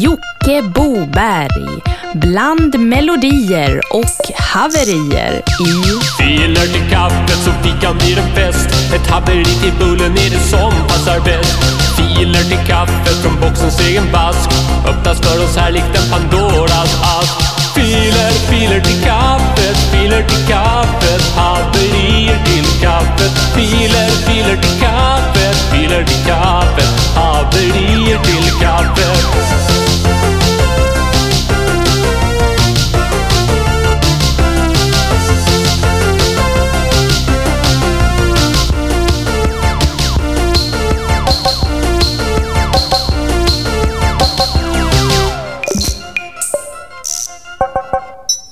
Jocke 0.00 0.62
Boberg. 0.74 1.82
Bland 2.14 2.78
melodier 2.78 3.80
och 3.92 4.34
haverier 4.36 5.42
i 5.60 5.72
Filer 6.18 6.66
till 6.72 6.90
kaffet 6.90 7.38
så 7.44 7.50
fikan 7.62 7.98
blir 7.98 8.18
en 8.18 8.34
fest. 8.34 8.68
Ett 8.94 9.10
haveri 9.10 9.44
till 9.44 9.72
bullen 9.78 10.12
är 10.12 10.30
det 10.30 10.44
som 10.50 10.72
passar 10.88 11.20
bäst. 11.24 11.58
Filer 11.96 12.42
till 12.42 12.66
kaffet 12.66 13.16
från 13.22 13.40
boxens 13.40 13.80
egen 13.80 14.12
vask. 14.12 14.50
Öppnas 14.88 15.20
för 15.20 15.44
oss 15.44 15.56
här 15.56 15.72
likt 15.72 15.96
en 15.98 16.10
Pandoras 16.10 16.92
ask. 17.18 17.34
Filer, 17.74 18.30
filer 18.50 18.80
till 18.80 19.02
kaffet, 19.04 19.76
filer 19.92 20.22
till 20.22 20.46
kaffet. 20.48 21.22
Haverier 21.36 22.38
till 22.44 22.80
kaffet. 22.82 23.32
Filer, 23.54 24.10
filer 24.26 24.56
till 24.56 24.80
kaffet, 24.80 25.56
filer 25.72 26.04
till 26.04 26.24
kaffet. 26.26 27.09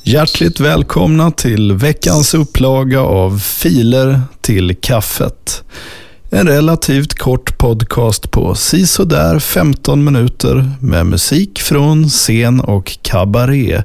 Hjärtligt 0.09 0.61
välkomna 0.61 1.31
till 1.31 1.73
veckans 1.73 2.35
upplaga 2.35 3.01
av 3.01 3.39
Filer 3.39 4.21
till 4.41 4.77
kaffet. 4.81 5.65
En 6.31 6.49
relativt 6.49 7.15
kort 7.15 7.59
podcast 7.59 8.31
på 8.31 8.55
sisådär 8.55 9.39
15 9.39 10.05
minuter 10.05 10.71
med 10.81 11.07
musik 11.07 11.59
från 11.59 12.09
scen 12.09 12.61
och 12.61 12.99
kabaré. 13.03 13.83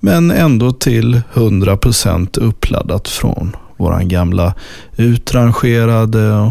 Men 0.00 0.30
ändå 0.30 0.72
till 0.72 1.20
100% 1.34 2.38
uppladdat 2.38 3.08
från 3.08 3.56
våran 3.76 4.08
gamla 4.08 4.54
utrangerade 4.96 6.32
och 6.32 6.50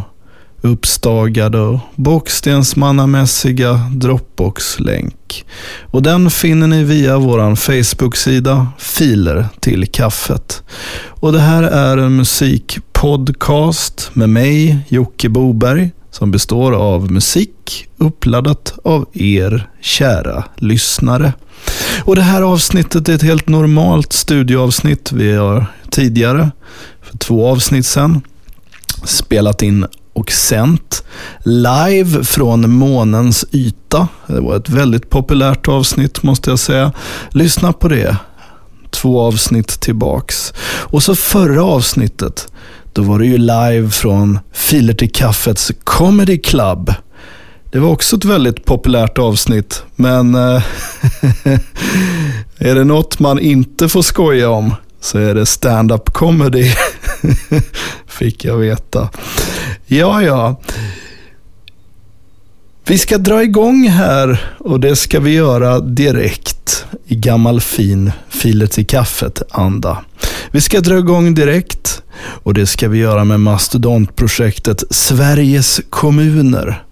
uppstagade 0.63 1.59
och 1.59 1.79
bockstensmannamässiga 1.95 3.73
Dropbox-länk. 3.95 5.45
Och 5.81 6.03
den 6.03 6.29
finner 6.29 6.67
ni 6.67 6.83
via 6.83 7.17
vår 7.17 7.55
Facebook-sida 7.55 8.67
Filer 8.77 9.47
till 9.59 9.87
kaffet. 9.87 10.63
Och 11.05 11.31
det 11.31 11.39
här 11.39 11.63
är 11.63 11.97
en 11.97 12.15
musikpodcast 12.15 14.09
med 14.13 14.29
mig, 14.29 14.77
Jocke 14.87 15.29
Boberg, 15.29 15.91
som 16.11 16.31
består 16.31 16.71
av 16.71 17.11
musik 17.11 17.87
uppladdat 17.97 18.73
av 18.83 19.09
er 19.13 19.69
kära 19.81 20.43
lyssnare. 20.55 21.33
Och 22.03 22.15
det 22.15 22.21
här 22.21 22.41
avsnittet 22.41 23.09
är 23.09 23.15
ett 23.15 23.21
helt 23.21 23.47
normalt 23.47 24.13
studioavsnitt. 24.13 25.11
Vi 25.11 25.33
har 25.33 25.65
tidigare, 25.89 26.51
för 27.01 27.17
två 27.17 27.47
avsnitt 27.47 27.85
sedan, 27.85 28.21
spelat 29.03 29.61
in 29.61 29.85
och 30.13 30.31
sänt 30.31 31.03
live 31.43 32.23
från 32.23 32.71
månens 32.71 33.45
yta. 33.51 34.07
Det 34.27 34.39
var 34.39 34.57
ett 34.57 34.69
väldigt 34.69 35.09
populärt 35.09 35.67
avsnitt 35.67 36.23
måste 36.23 36.49
jag 36.49 36.59
säga. 36.59 36.91
Lyssna 37.31 37.73
på 37.73 37.87
det. 37.87 38.17
Två 38.91 39.21
avsnitt 39.21 39.79
tillbaks. 39.79 40.53
Och 40.65 41.03
så 41.03 41.15
förra 41.15 41.63
avsnittet, 41.63 42.47
då 42.93 43.01
var 43.01 43.19
det 43.19 43.25
ju 43.25 43.37
live 43.37 43.89
från 43.89 44.39
Filer 44.51 44.93
till 44.93 45.11
kaffets 45.11 45.71
Comedy 45.83 46.37
Club. 46.37 46.93
Det 47.71 47.79
var 47.79 47.89
också 47.89 48.15
ett 48.15 48.25
väldigt 48.25 48.65
populärt 48.65 49.17
avsnitt, 49.17 49.83
men 49.95 50.35
eh, 50.35 50.63
är 52.57 52.75
det 52.75 52.83
något 52.83 53.19
man 53.19 53.39
inte 53.39 53.89
får 53.89 54.01
skoja 54.01 54.49
om 54.49 54.75
så 55.03 55.17
är 55.17 55.35
det 55.35 55.45
stand-up 55.45 56.13
comedy. 56.13 56.71
Fick 58.23 58.45
jag 58.45 58.57
veta. 58.57 59.09
Ja, 59.85 60.21
ja. 60.21 60.61
Vi 62.85 62.97
ska 62.97 63.17
dra 63.17 63.43
igång 63.43 63.87
här 63.87 64.51
och 64.59 64.79
det 64.79 64.95
ska 64.95 65.19
vi 65.19 65.33
göra 65.33 65.79
direkt 65.79 66.85
i 67.07 67.15
gammal 67.15 67.61
fin 67.61 68.11
filet-i-kaffet-anda. 68.29 69.97
Vi 70.51 70.61
ska 70.61 70.79
dra 70.79 70.97
igång 70.97 71.33
direkt 71.33 72.01
och 72.17 72.53
det 72.53 72.67
ska 72.67 72.87
vi 72.87 72.97
göra 72.97 73.23
med 73.23 73.39
mastodontprojektet 73.39 74.83
Sveriges 74.89 75.81
kommuner. 75.89 76.83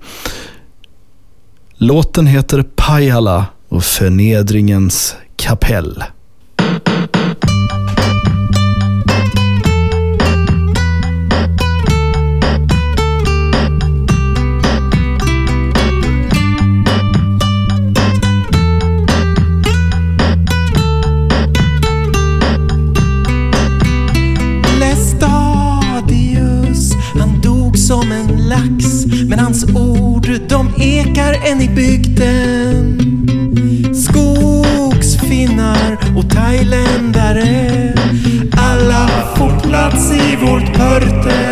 Låten 1.74 2.28
heter 2.28 2.64
Pajala 2.76 3.46
och 3.70 3.84
förnedringens 3.84 5.16
kapell. 5.36 6.04
Får 40.02 40.38
vårt 40.38 40.74
pörte 40.74 41.51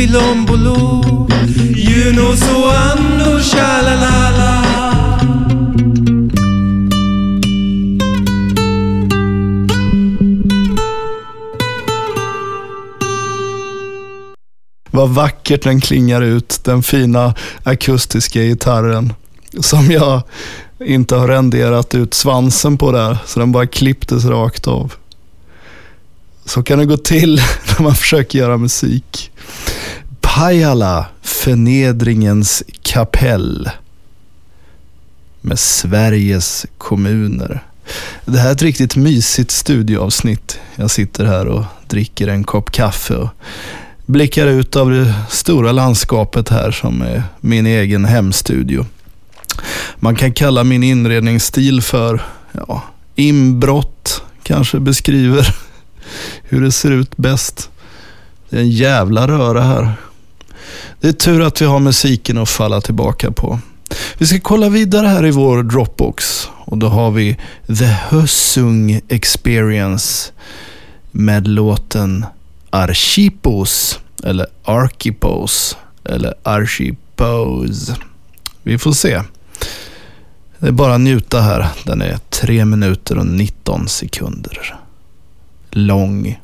och 0.00 0.06
Korpilombolo 0.06 1.28
Junos 1.76 2.42
och 2.42 2.72
Ando 2.74 3.40
shalalala 3.42 4.64
Vad 14.90 15.08
vackert 15.08 15.62
den 15.62 15.80
klingar 15.80 16.22
ut, 16.22 16.60
den 16.64 16.82
fina 16.82 17.34
akustiska 17.62 18.42
gitarren. 18.42 19.12
Som 19.60 19.90
jag 19.90 20.22
inte 20.84 21.16
har 21.16 21.28
renderat 21.28 21.94
ut 21.94 22.14
svansen 22.14 22.78
på 22.78 22.92
där, 22.92 23.18
så 23.26 23.40
den 23.40 23.52
bara 23.52 23.66
klipptes 23.66 24.24
rakt 24.24 24.66
av. 24.66 24.92
Så 26.50 26.62
kan 26.62 26.78
det 26.78 26.86
gå 26.86 26.96
till 26.96 27.36
när 27.66 27.82
man 27.82 27.94
försöker 27.94 28.38
göra 28.38 28.56
musik. 28.56 29.30
Pajala, 30.20 31.06
förnedringens 31.22 32.62
kapell. 32.82 33.70
Med 35.40 35.58
Sveriges 35.58 36.66
kommuner. 36.78 37.64
Det 38.24 38.38
här 38.38 38.48
är 38.48 38.52
ett 38.52 38.62
riktigt 38.62 38.96
mysigt 38.96 39.50
studioavsnitt. 39.50 40.60
Jag 40.76 40.90
sitter 40.90 41.24
här 41.24 41.46
och 41.46 41.64
dricker 41.88 42.28
en 42.28 42.44
kopp 42.44 42.70
kaffe 42.70 43.14
och 43.14 43.28
blickar 44.06 44.46
ut 44.46 44.76
av 44.76 44.90
det 44.90 45.14
stora 45.30 45.72
landskapet 45.72 46.48
här 46.48 46.70
som 46.70 47.02
är 47.02 47.22
min 47.40 47.66
egen 47.66 48.04
hemstudio. 48.04 48.86
Man 49.96 50.16
kan 50.16 50.32
kalla 50.32 50.64
min 50.64 50.82
inredningsstil 50.82 51.82
för 51.82 52.22
ja, 52.52 52.82
inbrott, 53.14 54.22
kanske 54.42 54.80
beskriver 54.80 55.69
hur 56.42 56.60
det 56.60 56.72
ser 56.72 56.90
ut 56.90 57.16
bäst. 57.16 57.70
Det 58.50 58.56
är 58.56 58.60
en 58.60 58.70
jävla 58.70 59.28
röra 59.28 59.62
här. 59.62 59.92
Det 61.00 61.08
är 61.08 61.12
tur 61.12 61.42
att 61.42 61.62
vi 61.62 61.66
har 61.66 61.78
musiken 61.78 62.38
att 62.38 62.48
falla 62.48 62.80
tillbaka 62.80 63.30
på. 63.30 63.58
Vi 64.18 64.26
ska 64.26 64.40
kolla 64.40 64.68
vidare 64.68 65.06
här 65.06 65.26
i 65.26 65.30
vår 65.30 65.62
Dropbox 65.62 66.48
och 66.64 66.78
då 66.78 66.88
har 66.88 67.10
vi 67.10 67.36
The 67.78 67.84
Hösung 67.84 69.00
Experience 69.08 70.32
med 71.10 71.48
låten 71.48 72.26
Archipos 72.70 73.98
eller 74.24 74.46
Archipos 74.64 75.76
eller 76.04 76.34
Archipos. 76.42 77.92
Vi 78.62 78.78
får 78.78 78.92
se. 78.92 79.22
Det 80.58 80.68
är 80.68 80.72
bara 80.72 80.94
att 80.94 81.00
njuta 81.00 81.40
här. 81.40 81.68
Den 81.84 82.02
är 82.02 82.18
3 82.30 82.64
minuter 82.64 83.18
och 83.18 83.26
19 83.26 83.88
sekunder 83.88 84.80
lång. 85.72 86.36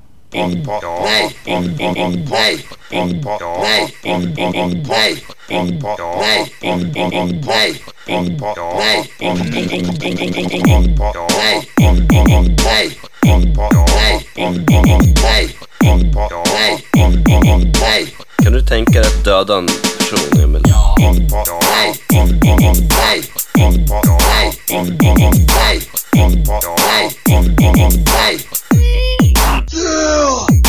Kan 18.42 18.52
du 18.52 18.60
tänka 18.60 19.00
dig 19.00 19.00
att 19.00 19.24
döda 19.24 19.58
en 19.58 19.66
person, 19.66 20.42
Emil? 20.42 20.62
Och 29.76 30.65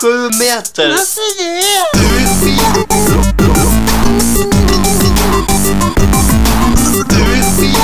sju 0.00 0.30
meter. 0.38 0.88
Varför 0.88 1.38
det? 1.38 1.62
Du 1.98 2.06
är 2.16 2.26
fin. 2.40 2.72
Du 7.08 7.22
är 7.32 7.42
fin. 7.56 7.74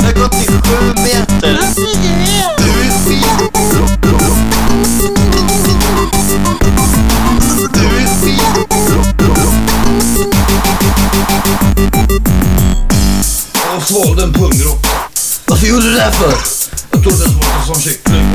Jag 0.00 0.06
har 0.06 0.12
gått 0.12 0.34
i 0.34 0.46
sju 0.46 0.94
meter. 1.02 1.52
Varför 1.60 1.80
det? 1.80 2.44
Du 2.58 2.70
är 2.80 2.92
fin. 3.04 3.38
Du 7.72 7.82
är 7.96 8.06
fin. 8.20 8.66
Han 13.70 13.80
svalde 13.80 14.22
en 14.22 14.32
pungrock. 14.32 14.86
Varför 15.46 15.66
gjorde 15.66 15.82
du 15.82 15.94
det 15.94 16.00
här 16.00 16.10
för? 16.10 16.59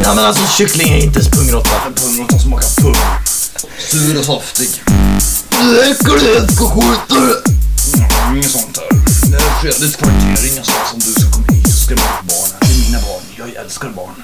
Ja 0.05 0.13
men 0.13 0.25
alltså 0.25 0.47
kyckling 0.57 0.89
är 0.89 1.03
inte 1.03 1.29
pungråtta. 1.29 1.69
En 1.87 1.93
pungråtta 1.93 2.39
smakar 2.39 2.81
pung. 2.81 2.95
Sur 3.77 4.19
och 4.19 4.25
saftig. 4.25 4.69
Äcklig, 5.89 6.57
skjuta 6.57 7.15
dig. 7.15 7.35
Mm, 7.93 8.37
inget 8.37 8.51
sånt 8.51 8.77
här. 8.77 8.87
Det 9.31 9.37
är 9.37 9.61
fredligt 9.61 9.97
kvarter. 9.97 10.47
Ingenstans 10.51 10.89
som 10.89 10.99
du 10.99 11.11
ska 11.11 11.31
komma 11.31 11.47
hit 11.49 11.67
och 11.67 11.73
skrämma 11.73 12.01
bort 12.01 12.23
barnen. 12.27 12.57
Det 12.59 12.65
är 12.65 12.85
mina 12.85 12.99
barn. 12.99 13.21
Jag 13.37 13.63
älskar 13.63 13.89
barn. 13.89 14.23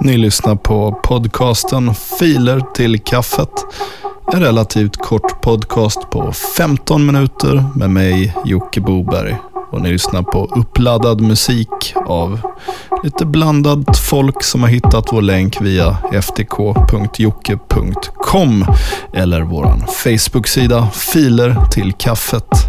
Ni 0.00 0.16
lyssnar 0.16 0.56
på 0.56 1.00
podcasten 1.02 1.94
Filer 1.94 2.60
till 2.74 3.00
kaffet. 3.00 3.50
En 4.32 4.40
relativt 4.40 4.96
kort 4.96 5.40
podcast 5.40 6.10
på 6.10 6.32
15 6.32 7.06
minuter 7.06 7.64
med 7.74 7.90
mig, 7.90 8.36
Jocke 8.44 8.80
Boberg. 8.80 9.36
Och 9.70 9.80
ni 9.80 9.90
lyssnar 9.92 10.22
på 10.22 10.44
uppladdad 10.44 11.20
musik 11.20 11.94
av 12.06 12.40
lite 13.02 13.26
blandat 13.26 13.98
folk 13.98 14.42
som 14.42 14.62
har 14.62 14.68
hittat 14.68 15.12
vår 15.12 15.22
länk 15.22 15.60
via 15.60 15.96
ftk.jocke.com 16.22 17.46
eller 19.12 19.42
vår 19.42 19.86
Facebook-sida 19.86 20.88
Filer 20.92 21.56
till 21.70 21.92
kaffet. 21.92 22.66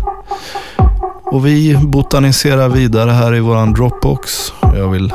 Och 1.25 1.45
vi 1.45 1.77
botaniserar 1.77 2.69
vidare 2.69 3.11
här 3.11 3.35
i 3.35 3.39
våran 3.39 3.73
Dropbox. 3.73 4.53
Jag 4.61 4.87
vill 4.87 5.13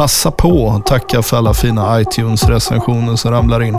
passa 0.00 0.30
på 0.30 0.70
att 0.70 0.86
tacka 0.86 1.22
för 1.22 1.36
alla 1.36 1.54
fina 1.54 2.00
iTunes-recensioner 2.00 3.16
som 3.16 3.30
ramlar 3.30 3.62
in. 3.62 3.78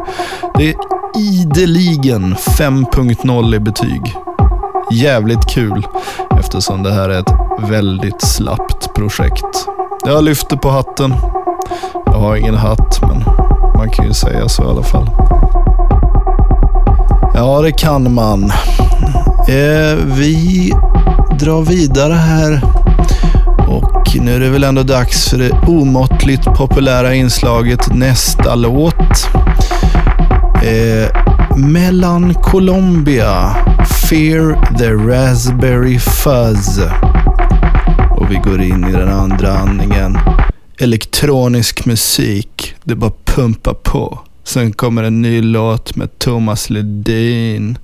Det 0.55 0.69
är 0.69 0.75
ideligen 1.17 2.35
5.0 2.35 3.55
i 3.55 3.59
betyg. 3.59 4.15
Jävligt 4.91 5.45
kul 5.45 5.87
eftersom 6.39 6.83
det 6.83 6.91
här 6.93 7.09
är 7.09 7.19
ett 7.19 7.33
väldigt 7.69 8.21
slappt 8.21 8.93
projekt. 8.93 9.67
Jag 10.05 10.23
lyfter 10.23 10.57
på 10.57 10.69
hatten. 10.69 11.13
Jag 12.05 12.19
har 12.19 12.35
ingen 12.35 12.55
hatt, 12.55 13.01
men 13.01 13.23
man 13.77 13.89
kan 13.89 14.05
ju 14.05 14.13
säga 14.13 14.49
så 14.49 14.63
i 14.63 14.67
alla 14.67 14.83
fall. 14.83 15.09
Ja, 17.33 17.61
det 17.61 17.71
kan 17.71 18.13
man. 18.13 18.43
Eh, 19.47 19.95
vi 20.05 20.73
drar 21.39 21.61
vidare 21.61 22.13
här 22.13 22.80
nu 24.19 24.35
är 24.35 24.39
det 24.39 24.49
väl 24.49 24.63
ändå 24.63 24.83
dags 24.83 25.29
för 25.29 25.37
det 25.37 25.51
omåttligt 25.67 26.43
populära 26.43 27.15
inslaget 27.15 27.93
nästa 27.93 28.55
låt. 28.55 29.29
Eh, 30.63 31.21
Mellan 31.57 32.33
Colombia, 32.33 33.55
Fear 34.09 34.77
the 34.77 34.91
Raspberry 34.91 35.99
Fuzz. 35.99 36.79
Och 38.17 38.31
vi 38.31 38.35
går 38.35 38.61
in 38.61 38.89
i 38.89 38.91
den 38.91 39.09
andra 39.09 39.51
andningen. 39.51 40.17
Elektronisk 40.79 41.85
musik, 41.85 42.75
det 42.83 42.95
bara 42.95 43.11
pumpar 43.25 43.73
på. 43.73 44.19
Sen 44.43 44.73
kommer 44.73 45.03
en 45.03 45.21
ny 45.21 45.41
låt 45.41 45.95
med 45.95 46.19
Thomas 46.19 46.69
Ledin. 46.69 47.77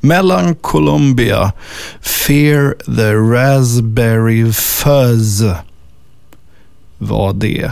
Mellan 0.00 0.54
Colombia, 0.54 1.52
Fear 2.00 2.74
the 2.96 3.14
Raspberry 3.14 4.52
Fuzz 4.52 5.42
var 6.98 7.32
det. 7.32 7.70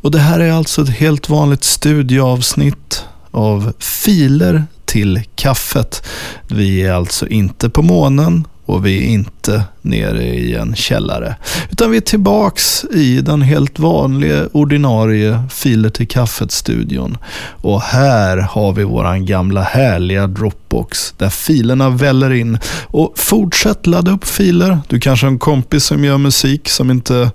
Och 0.00 0.10
det 0.10 0.18
här 0.18 0.40
är 0.40 0.52
alltså 0.52 0.82
ett 0.82 0.90
helt 0.90 1.28
vanligt 1.28 1.64
studioavsnitt 1.64 3.04
av 3.30 3.72
Filer 3.78 4.64
till 4.84 5.22
kaffet. 5.34 6.06
Vi 6.46 6.82
är 6.82 6.92
alltså 6.92 7.26
inte 7.26 7.70
på 7.70 7.82
månen 7.82 8.44
och 8.70 8.86
vi 8.86 8.98
är 8.98 9.08
inte 9.08 9.62
nere 9.82 10.24
i 10.24 10.54
en 10.54 10.74
källare. 10.74 11.36
Utan 11.70 11.90
vi 11.90 11.96
är 11.96 12.00
tillbaks 12.00 12.84
i 12.84 13.20
den 13.20 13.42
helt 13.42 13.78
vanliga 13.78 14.48
ordinarie 14.52 15.42
Filer 15.50 15.90
till 15.90 16.08
kaffet-studion. 16.08 17.18
Och 17.62 17.82
här 17.82 18.36
har 18.36 18.72
vi 18.72 18.84
våran 18.84 19.26
gamla 19.26 19.62
härliga 19.62 20.26
Dropbox 20.26 21.14
där 21.16 21.30
filerna 21.30 21.90
väller 21.90 22.32
in. 22.32 22.58
Och 22.86 23.12
fortsätt 23.16 23.86
ladda 23.86 24.12
upp 24.12 24.24
filer. 24.24 24.78
Du 24.88 25.00
kanske 25.00 25.26
har 25.26 25.30
en 25.30 25.38
kompis 25.38 25.84
som 25.84 26.04
gör 26.04 26.18
musik 26.18 26.68
som 26.68 26.90
inte 26.90 27.30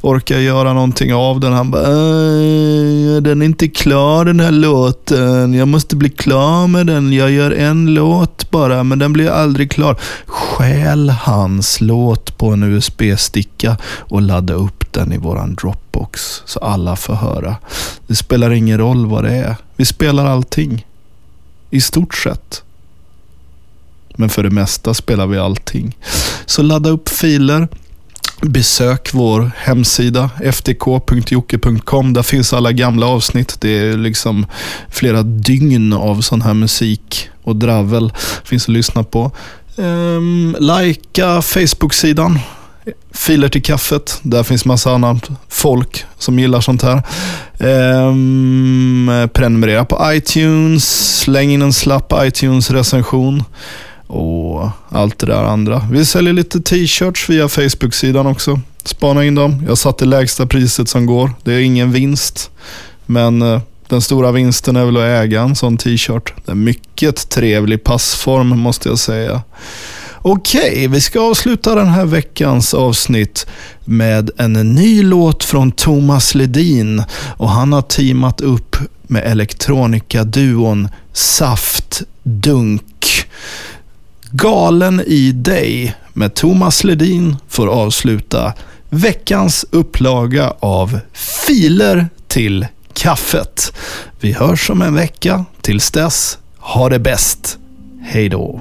orkar 0.00 0.38
göra 0.38 0.72
någonting 0.72 1.14
av 1.14 1.40
den. 1.40 1.52
Han 1.52 1.70
bara, 1.70 1.82
"Äh, 1.82 3.22
den 3.22 3.42
är 3.42 3.46
inte 3.46 3.68
klar 3.68 4.24
den 4.24 4.40
här 4.40 4.50
låten. 4.50 5.54
Jag 5.54 5.68
måste 5.68 5.96
bli 5.96 6.10
klar 6.10 6.66
med 6.66 6.86
den. 6.86 7.12
Jag 7.12 7.30
gör 7.30 7.50
en 7.50 7.94
låt 7.94 8.50
bara, 8.50 8.84
men 8.84 8.98
den 8.98 9.12
blir 9.12 9.30
aldrig 9.30 9.70
klar. 9.70 9.96
Stjäl 10.26 11.10
hans 11.10 11.80
låt 11.80 12.38
på 12.38 12.50
en 12.50 12.62
USB-sticka 12.62 13.76
och 13.98 14.22
ladda 14.22 14.54
upp 14.54 14.92
den 14.92 15.12
i 15.12 15.18
våran 15.18 15.54
Dropbox 15.54 16.42
så 16.46 16.58
alla 16.58 16.96
får 16.96 17.14
höra. 17.14 17.56
Det 18.06 18.14
spelar 18.14 18.50
ingen 18.50 18.78
roll 18.78 19.06
vad 19.06 19.24
det 19.24 19.34
är. 19.34 19.56
Vi 19.76 19.84
spelar 19.84 20.26
allting. 20.26 20.86
I 21.70 21.80
stort 21.80 22.14
sett. 22.14 22.62
Men 24.16 24.28
för 24.28 24.42
det 24.42 24.50
mesta 24.50 24.94
spelar 24.94 25.26
vi 25.26 25.38
allting. 25.38 25.96
Så 26.46 26.62
ladda 26.62 26.90
upp 26.90 27.08
filer. 27.08 27.68
Besök 28.40 29.14
vår 29.14 29.50
hemsida 29.56 30.30
ftk.jocke.com. 30.52 32.12
Där 32.12 32.22
finns 32.22 32.52
alla 32.52 32.72
gamla 32.72 33.06
avsnitt. 33.06 33.60
Det 33.60 33.78
är 33.78 33.96
liksom 33.96 34.46
flera 34.90 35.22
dygn 35.22 35.92
av 35.92 36.20
sån 36.20 36.42
här 36.42 36.54
musik 36.54 37.28
och 37.42 37.56
dravel 37.56 38.12
finns 38.44 38.64
att 38.64 38.68
lyssna 38.68 39.04
på. 39.04 39.32
Ehm, 39.78 39.84
um, 39.84 40.56
Lajka 40.58 41.42
Facebook-sidan. 41.42 42.38
Filer 43.12 43.48
till 43.48 43.62
kaffet. 43.62 44.20
Där 44.22 44.42
finns 44.42 44.64
massa 44.64 44.90
annat 44.90 45.28
folk 45.48 46.04
som 46.18 46.38
gillar 46.38 46.60
sånt 46.60 46.82
här. 46.82 47.02
Ehm, 47.58 49.28
prenumerera 49.32 49.84
på 49.84 50.12
iTunes. 50.12 51.18
Släng 51.18 51.50
in 51.50 51.62
en 51.62 51.72
slapp 51.72 52.12
iTunes-recension 52.12 53.44
och 54.08 54.68
allt 54.88 55.18
det 55.18 55.26
där 55.26 55.44
andra. 55.44 55.88
Vi 55.90 56.04
säljer 56.04 56.32
lite 56.32 56.60
t-shirts 56.60 57.30
via 57.30 57.48
Facebook-sidan 57.48 58.26
också. 58.26 58.60
Spana 58.84 59.24
in 59.24 59.34
dem. 59.34 59.64
Jag 59.68 59.78
satte 59.78 60.04
lägsta 60.04 60.46
priset 60.46 60.88
som 60.88 61.06
går. 61.06 61.30
Det 61.42 61.52
är 61.52 61.60
ingen 61.60 61.92
vinst. 61.92 62.50
Men 63.06 63.42
eh, 63.42 63.60
den 63.88 64.00
stora 64.00 64.32
vinsten 64.32 64.76
är 64.76 64.84
väl 64.84 64.96
att 64.96 65.02
äga 65.02 65.42
en 65.42 65.56
sån 65.56 65.76
t-shirt. 65.76 66.32
Det 66.36 66.50
är 66.50 66.52
en 66.52 66.64
mycket 66.64 67.30
trevlig 67.30 67.84
passform 67.84 68.48
måste 68.48 68.88
jag 68.88 68.98
säga. 68.98 69.42
Okej, 70.22 70.88
vi 70.88 71.00
ska 71.00 71.20
avsluta 71.20 71.74
den 71.74 71.88
här 71.88 72.04
veckans 72.04 72.74
avsnitt 72.74 73.46
med 73.84 74.30
en 74.36 74.52
ny 74.52 75.02
låt 75.02 75.44
från 75.44 75.72
Thomas 75.72 76.34
Ledin. 76.34 77.02
Och 77.36 77.50
han 77.50 77.72
har 77.72 77.82
teamat 77.82 78.40
upp 78.40 78.76
med 79.02 79.24
elektronikaduon 79.26 80.88
Saft 81.12 82.02
Dunk. 82.22 83.27
Galen 84.30 85.00
i 85.06 85.32
dig 85.32 85.94
med 86.12 86.34
Thomas 86.34 86.84
Ledin 86.84 87.36
får 87.48 87.66
avsluta 87.66 88.54
veckans 88.90 89.66
upplaga 89.70 90.54
av 90.60 91.00
Filer 91.46 92.08
till 92.26 92.66
kaffet. 92.92 93.72
Vi 94.20 94.32
hörs 94.32 94.70
om 94.70 94.82
en 94.82 94.94
vecka. 94.94 95.44
Tills 95.60 95.90
dess, 95.90 96.38
ha 96.58 96.88
det 96.88 96.98
bäst. 96.98 97.58
Hej 98.02 98.28
då. 98.28 98.60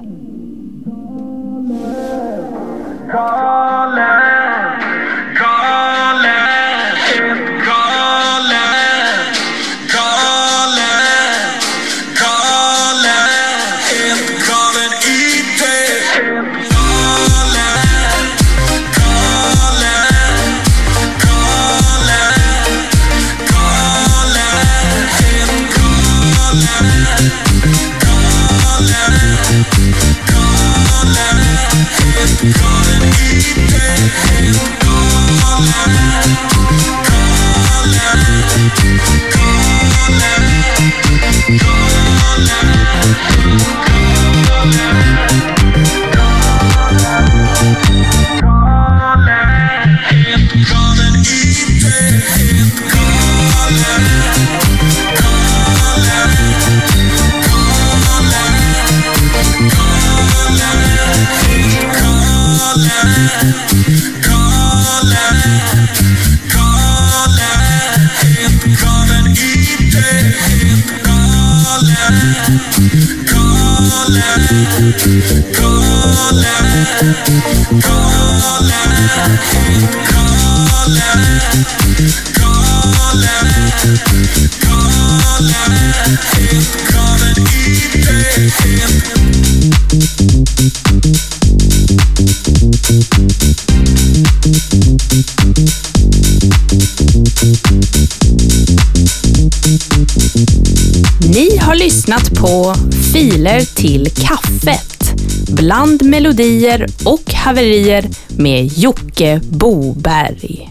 Ni 101.29 101.57
har 101.57 101.75
lyssnat 101.75 102.33
på 102.33 102.75
Filer 103.17 103.75
till 103.75 104.07
kaffet. 104.09 105.13
Bland 105.49 106.05
melodier 106.05 106.85
och 107.05 107.33
haverier 107.33 108.05
med 108.27 108.65
Jocke 108.65 109.41
Boberg. 109.43 110.66